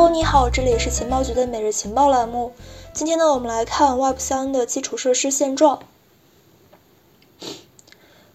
[0.00, 2.52] Hello，你好，这里是情报局的每日情报栏目。
[2.94, 5.80] 今天呢，我们来看 Web 三的基础设施现状。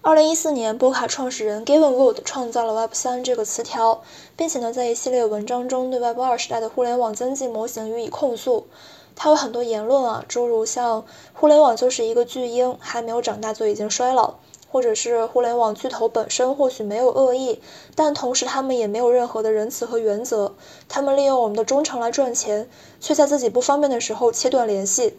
[0.03, 4.03] 二零一四年，波卡创始人 Gavin Wood 创造了 Web 三这个词条，
[4.35, 8.67] 并且呢，在一系列文章中对 Web 二时代的互联网经济模型予以控诉。
[9.15, 11.03] 他有很多言论啊，诸如像
[11.33, 14.35] 互联网就是一个巨婴，还没有长大就已经衰老。
[14.69, 17.61] 或者是互联网巨头本身或许没有恶意，
[17.95, 20.55] 但同时他们也没有任何的仁慈和原则。
[20.89, 25.17] 他们利用我们的忠诚来赚钱，却在自己不方便的时候切断联系。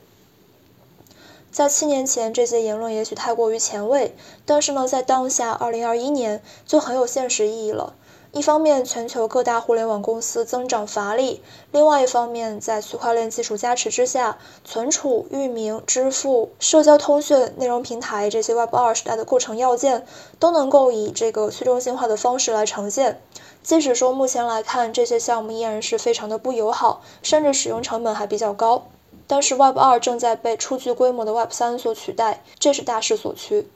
[1.51, 7.95] 在七年前，这些言论也许太过于前卫，但是呢，在当下二零二一年就很有现实意义了。
[8.37, 11.41] 一方面，全球各大互联网公司增长乏力；
[11.73, 20.07] 另外一方面，在区块链技术加持之下，存储、域名、支付、社交通讯、内容平台这些 Web 二时代的构成要件，
[20.39, 23.23] 都能够以这个去中心化的方式来呈现。
[23.63, 28.83] 即使说目前来看，这些项目依然是非常的不友好，甚至使用成本还比较高，
[29.27, 33.67] 但是 Web 二正在被初具规模的 Web 三所取代，这是大势所趋。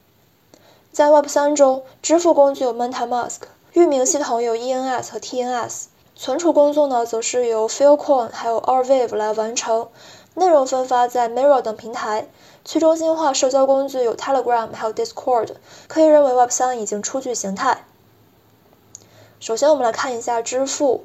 [0.93, 3.39] 在 Web 三中，支付工具有 MetaMask。
[3.73, 5.85] 域名系统有 ENS 和 TNS，
[6.17, 9.87] 存储工作呢，则是由 Filecoin 还有 r w a v e 来完成。
[10.35, 12.27] 内容分发在 Mirror 等平台。
[12.65, 15.51] 去中心化社交工具有 Telegram 还有 Discord。
[15.87, 17.85] 可以认为 Web 三已经初具形态。
[19.39, 21.05] 首先，我们来看一下支付。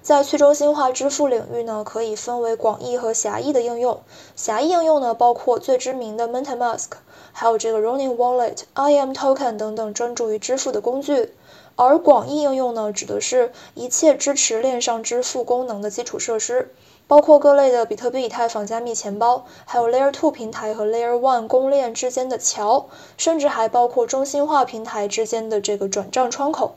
[0.00, 4.00] 在去中心化支付领域呢，可以分为广义和狭义的应用。
[4.36, 6.90] 狭义应用呢，包括最知名的 MetaMask，
[7.32, 11.34] 还有这个 Ronin Wallet、IM Token 等等专注于支付的工具。
[11.76, 16.72] 而广义应用呢，指的是一切支持链上支付功能的基础设施，
[17.08, 22.86] 包括各类的比特币、以太坊加密钱包，还有 Layer 2平台和 Layer 1公链之间的桥，
[23.16, 26.76] 甚至还包括中心化平台之间的这个转账窗口。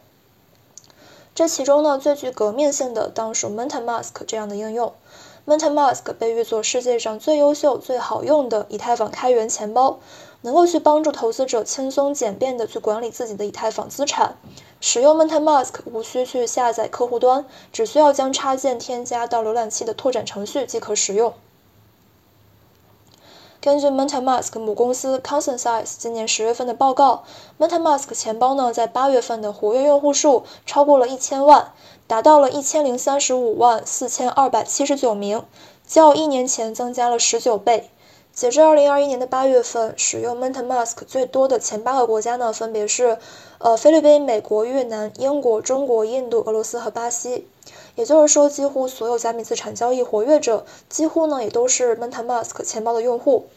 [1.35, 4.93] 这其中呢，最具革命性的当属 MetaMask 这样的应用。
[5.45, 9.99] MetaMask 被誉作世界上最优秀、最好用的以太坊开源钱包。
[10.47, 14.37] 能够去帮助投资者轻松简便的去管理自己的以太坊资产。
[14.79, 21.33] 使用 MetaMask 无需去下载客户端，只需要将插件添加到浏览器的拓展程序即可使用。
[23.59, 27.25] 根据 MetaMask 母公司 Consensus 今年十月份的报告
[27.59, 31.73] ，MetaMask 钱包呢在八月份的活跃用户数超过了一千万，
[32.07, 35.43] 达到了一千零三十五万四千二百七十九名，
[35.85, 37.89] 较一年前增加了十九倍。
[38.37, 43.17] 截至二零二一年的八月份，使用 MetaMask 最多的前八个国家呢，分别是，
[43.57, 47.47] 呃，菲律宾、美国、越南、英国、中国、印度、俄罗斯和巴西。
[47.95, 53.47] 也就是说，几乎所有加密资产交易活跃者，几乎呢也都是 MetaMask 钱包的用户。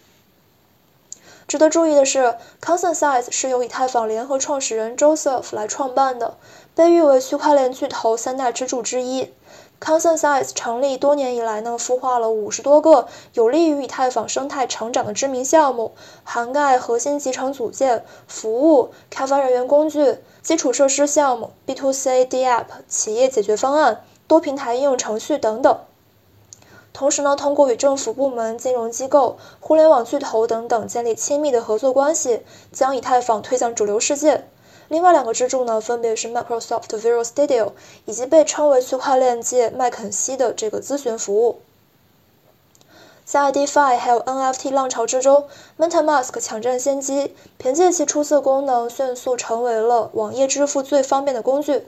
[1.47, 6.39] 值得注意的是，Consensus 是由以太坊联合创始人 Joseph 来创办的，
[6.75, 9.31] 被誉为区块链巨头三大支柱之一。
[9.81, 15.93] Consensus 成立多年以来呢，孵化了五十多个有利于以太坊生态成长的知名项目，
[16.23, 25.81] 涵盖核心集成组件、服务、开发人员工具、基础设施项目、B to C DApp、企业解决方案、多平台应用程序等等。
[26.93, 34.45] 同时呢，通过与政府部门、金融机构、互联网巨头等等建立亲密的合作关系，将以太坊推向主流世界。
[34.91, 37.71] 另外两个支柱呢，分别是 Microsoft Visual Studio
[38.07, 41.61] 以及被称为区块链界麦肯锡的这个咨询服务。
[43.25, 45.47] 在 DeFi 还有 NFT 浪潮之中
[45.79, 51.87] ，MetaMask 抢占先机，凭借其出色功能，迅速成为了网页支付最方便的工具。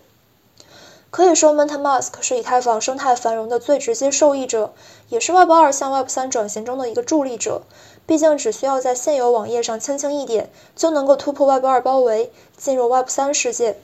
[1.12, 4.72] 可以说，MetaMask 是以太坊生态繁荣的最直接受益者，
[5.10, 7.60] 也是 Web 二向 Web 三转型中的一个助力者。
[8.06, 13.76] 毕竟，只需要在现有网页上轻轻一点，就能够突破 Web 二包围，进入 Web 三世界。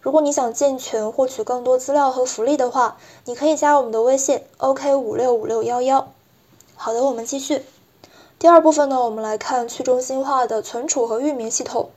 [0.00, 2.96] 如果你想进群获取更多资料和福利的话，
[3.26, 6.12] 你可以加我们的微信 OK 五六五六幺幺。
[6.74, 7.64] 好的，我们继续。
[8.40, 11.90] 第二部分呢，我们来看去中心化的存储和域名系统。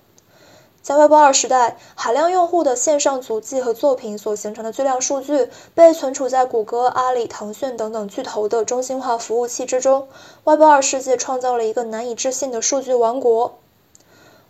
[0.90, 10.08] 在 Web 二时代，海量用户的线上足迹和作品所形成的巨量数据被存储在谷歌、阿里、腾讯等等巨头的中心化服务器之中。
[10.46, 13.60] Web 二世界创造了一个难以置信的数据王国。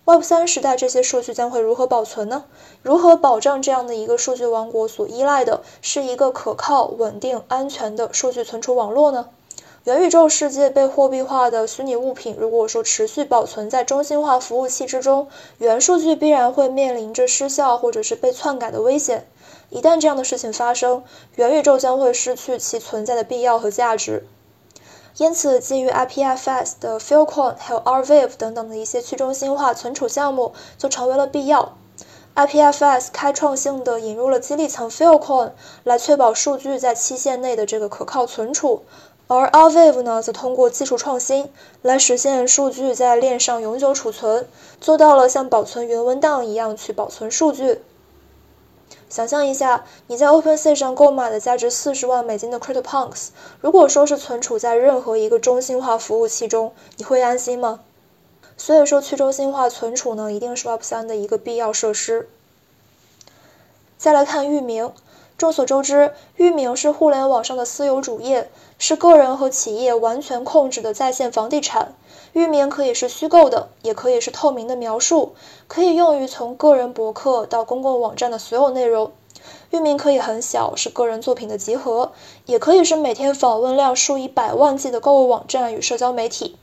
[0.06, 2.46] Web 三时代，这些数据将会如何保存呢？
[2.84, 9.28] 如何保障这样的一个数据王国所依赖的是一个可靠、稳定、安全的数据存储网络呢？
[9.86, 19.26] 元宇宙世界被货币化的虚拟物品，如果说持续保存在中心化服务器之中，原数据必然会面临着失效或者是被篡改的危险。
[19.70, 21.04] 一旦这样的事情发生，
[21.36, 24.28] 元宇宙将会失去其存在的必要和价值。
[25.18, 31.78] 因此，基于 IPFS 的 Filecoin 还有 Arweave 等等的一些去中心化存储项目就成为了必要。
[32.36, 35.52] IPFS 开创性的引入了激励层 Filecoin
[35.84, 38.84] 来确保数据在期限内的这个可靠存储，
[39.30, 41.52] 而 Arweave 呢则通过技术创新
[41.84, 44.48] 来实现数据在链上永久储存，
[44.82, 47.84] 做到了像保存云文档一样去保存数据。
[49.08, 53.28] 想象一下，你在 OpenSea 上购买的价值四十万美金的 CryptoPunks，
[53.62, 57.82] 如果说是存储在任何一个中心化服务器中，你会安心吗？
[58.58, 62.28] 所以说，去中心化存储呢，一定是 Web3 的一个必要设施。
[63.98, 64.92] 再来看域名，
[65.40, 71.94] 众所周知，域名是互联网上的私有主页，是个人和企业完全控制的在线房地产。
[72.34, 75.36] 域名可以是虚构的，也可以是透明的描述，
[75.70, 79.14] 可以用于从个人博客到公共网站的所有内容。
[79.70, 82.12] 域名可以很小，是个人作品的集合，
[82.46, 86.58] 也可以是每天访问量数以百万计的购物网站与社交媒体。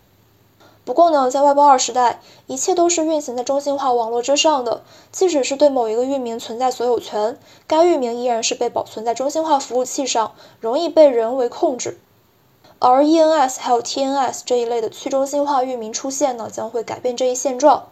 [0.86, 7.36] 不过呢，在 Web 二时代，一切都是运行在中心化网络之上的，即使是对某一个域名存在所有权，
[7.66, 10.30] 该域名依然是被保存在中心化服务器上，
[10.60, 11.98] 容易被人为控制。
[12.78, 17.88] 而 ENS 还有 TNS 这一类的去中心化域名出现呢，将会改变这一现状。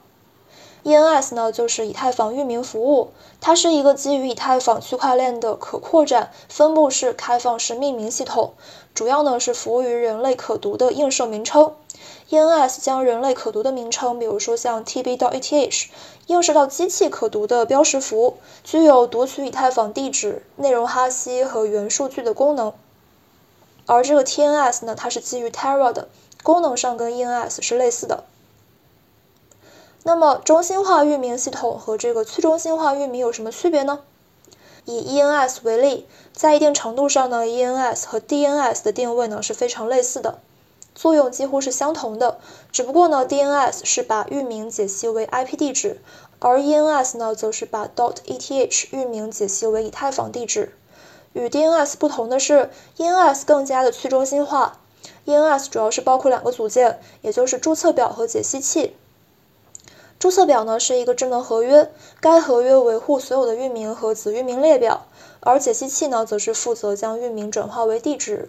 [0.84, 3.08] ENS 呢，就是以太坊域名服务，
[3.40, 8.52] 它是一个基于以太坊区块链的可扩展、分布式、开放式命名系统，
[8.94, 11.72] 主要呢是服务于人类可读的映射名称。
[12.28, 15.86] ENS 将人类可读的名称，比如说像 TB 到 ETH，
[16.26, 22.74] 映射到机器可读的标识符，具有读取以太坊地址、内容哈希和元数据的功能。
[23.86, 26.08] 而这个 TNS 呢，它是基于 Terra 的，
[26.42, 28.24] 功能上跟 ENS 是类似的。
[30.06, 34.00] 那么中心化域名系统和这个去中心化域名有什么区别呢？
[34.84, 40.40] 以 ENS 为例，在一定程度上呢，ENS 和 DNS 的定位呢是非常类似的，
[40.94, 42.38] 作用几乎是相同的。
[42.70, 46.02] 只不过呢，DNS 是把域名解析为 IP 地址，
[46.38, 50.74] 而 ENS 呢则是把 dot.eth 域名解析为以太坊地址。
[51.32, 54.80] 与 DNS 不同的是，ENS 更加的去中心化。
[55.24, 58.94] ENS 主要是包括两个组件，也就是注册表和解析器。
[60.24, 65.04] 注册表呢是一个智能合约，该合约维护所有的域名和子域名列表，
[65.40, 68.48] 而解析器呢则是负责将域名转化为地址。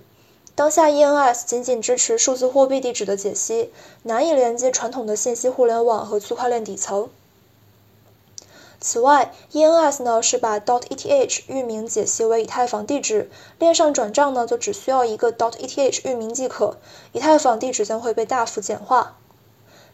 [0.56, 3.74] 当下 ENS 仅仅支持数字货币地址的解析，
[4.04, 7.10] 难以连接传统的信息互联网和区块链底层。
[8.80, 13.30] 此外，ENS 呢是把 .ETH 域名解析为以太坊地址，
[13.60, 16.78] 链上转账呢就只需要一个 .ETH 域名即可，
[17.12, 19.18] 以太坊地址将会被大幅简化。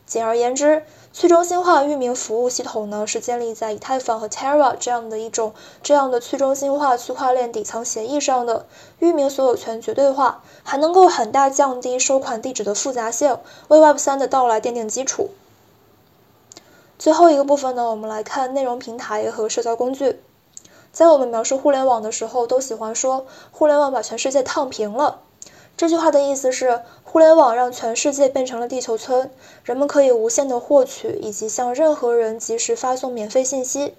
[0.05, 0.83] 简而言之，
[1.13, 8.65] 去中心化域名服务系统呢是建立在以太坊和 Terra 这样的一种这样的去中心化区块链底层协议上的，
[8.99, 13.37] 域名所有权绝对化，还能够很大降低收款地址的复杂性，
[13.69, 15.29] 为 Web3 的到来奠定基础。
[16.99, 20.21] 最后一个部分呢，我们来看内容平台和社交工具。
[20.91, 25.21] 在我们描述互联网的时候，都喜欢说互联网把全世界烫平了。
[25.77, 29.31] 这句话的意思是，互联网让全世界变成了地球村，
[29.63, 33.95] 人们可以无限的获取以及向任何人及时发送免费信息。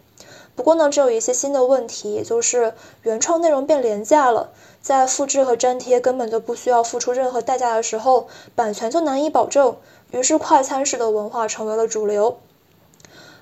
[0.54, 9.76] 不过呢，这有一些新的问题，也就是原创内容变廉价了，在复制和粘贴根本就不需要付出任何代价的时候，版权就难以保证，
[10.10, 12.38] 于是快餐式的文化成为了主流。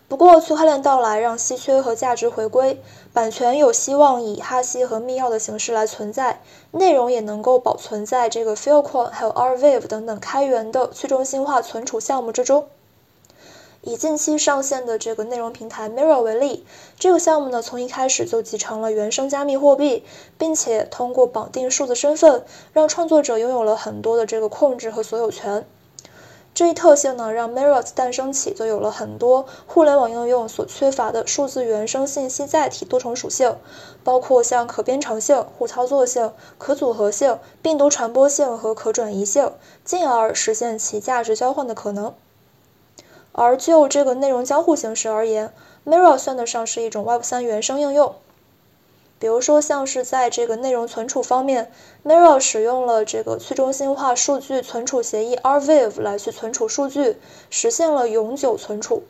[0.08, 6.40] 不过，区块链到来让稀缺和价值回归，版权有希望以哈希和密钥的形式来存在，
[6.70, 12.66] 内容也能够保存在这个 Filecoin 还有 Rwave 等等开源的去中心化存储项目之中。
[13.82, 16.64] 以近期上线的这个内容平台 Mirror 为例，
[16.98, 20.04] 这个项目呢从一开始就集成了原生加密货币，
[20.38, 25.66] 并且通过绑定数字身份，让创作者拥有了很多的这个控制和所有权。
[26.52, 33.56] 这一特性呢，让 Mirror 诞生起就有了很多互联网应用所缺乏的数字原生信息载体多重属性，
[34.04, 39.52] 包括像可编程性、互操作性、可组合性、病毒传播性和可转移性，
[39.84, 42.12] 进而实现其价值交换的可能。
[43.32, 45.54] 而就这个内容交互形式而言
[45.86, 48.16] ，Mirror 算得上是一种 Web3 原生应用。
[49.20, 51.70] 比如说，像是在这个内容存储方面
[52.06, 57.18] ，Mirror 使用了这个去中心化数据存储协议 Arweave 来去存储数据，
[57.50, 59.02] 实现了永久存储，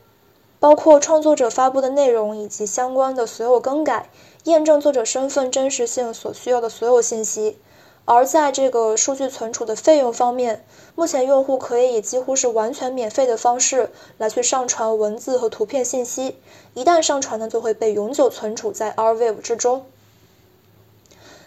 [0.59, 4.11] 包括创作者发布的内容以及相关的所有更改，
[4.45, 7.59] 验证作者身份真实性所需要的所有信息。
[8.05, 10.65] 而在这个数据存储的费用方面，
[10.97, 16.37] 目前用户可以以几乎是完全免费的方式来去上传文字和图片信息，
[16.75, 19.87] 一旦上传呢，就会被永久存储在 Arweave 之中。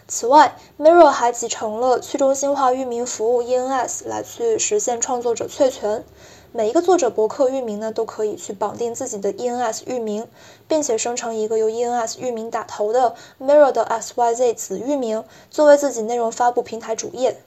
[0.06, 6.04] 此外，Mirror 还集成了去中心化域名服务 ENS 来去实现创作者确权。
[6.52, 10.28] 每一个作者博客域名呢，都可以去绑定自己的 ENS 域名，
[10.68, 17.40] 并且生成一个由 ENS 域名打头的 Mirror 的 SYZ 子域名，作为自己内容发布平台主页。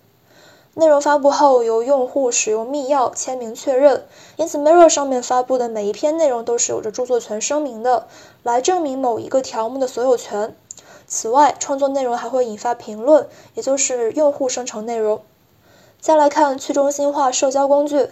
[0.74, 8.08] 内容发布后，由用户使用密钥签名确认，因此 Mirror 上面发布的每一篇内容都是有着著作权声明的，
[8.42, 10.56] 来证明某一个条目的所有权。
[11.08, 15.22] 此外，创作内容还会引发评论，也就是用户生成内容。
[16.02, 18.10] 再来看去中心化社交工具，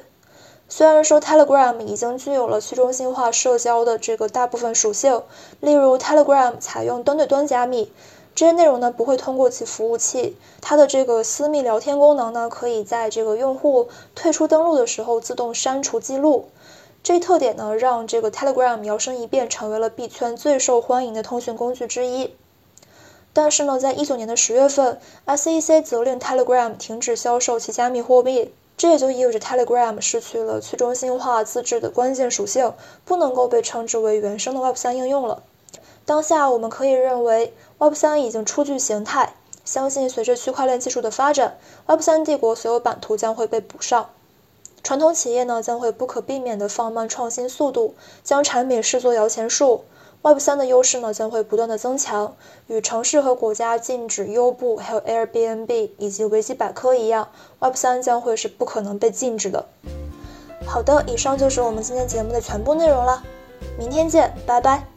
[0.69, 5.21] 虽然说 Telegram 已经具有了去中心化社交的这个大部分属性，
[5.59, 7.91] 例如 Telegram 采用端对端加密。
[8.33, 16.47] 这些内容呢不会通过其服务器，它的这个私密聊天功能呢，可以在这个用户退出登录的时候自动删除记录。
[17.03, 22.35] 这一特点呢，让这个 Telegram 摇身一变成为了币圈最受欢迎的通讯工具之一。
[23.35, 32.71] 但是呢，在一九年的十月份，SEC 责令 Telegram 停止销售其加密货币，这也就意味着 Telegram 失去了去中心化自治的关键属性，
[33.03, 35.43] 不能够被称之为原生的 Web3 应用了。
[36.05, 39.33] 当下我们可以认为，Web3 已经初具形态。
[39.65, 44.11] 相信随着区块链技术的发展，Web3 帝国所有版图将会被补上。
[44.81, 49.83] 传统企业呢将会不可避免地放慢创新速度，将产品视作摇钱树。
[50.25, 52.35] Web3 的优势呢将会不断的增强。
[52.65, 57.27] 与城市和国家禁止优步、还有 Airbnb 以及维基百科一样
[57.59, 59.63] ，Web3 将会是不可能被禁止的。
[60.65, 63.21] 好的，以上就是我们今天节目的全部内容了。
[63.77, 64.94] 明天见，拜拜。